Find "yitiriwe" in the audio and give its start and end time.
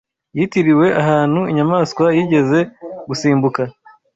0.37-0.87